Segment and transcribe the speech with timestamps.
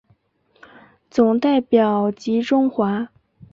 [1.11, 3.09] 总代表吉钟华。